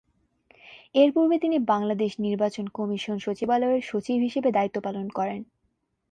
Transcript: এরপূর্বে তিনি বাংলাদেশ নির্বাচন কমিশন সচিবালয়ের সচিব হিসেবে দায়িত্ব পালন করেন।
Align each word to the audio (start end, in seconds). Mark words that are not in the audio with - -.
এরপূর্বে 0.95 1.35
তিনি 1.39 1.57
বাংলাদেশ 1.65 2.11
নির্বাচন 2.19 2.65
কমিশন 2.69 3.17
সচিবালয়ের 3.17 3.81
সচিব 3.81 4.17
হিসেবে 4.21 4.49
দায়িত্ব 4.51 4.77
পালন 4.81 5.05
করেন। 5.09 5.41